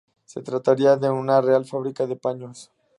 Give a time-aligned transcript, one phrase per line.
[0.25, 2.71] Se trataría de una Real Fábrica de Paños.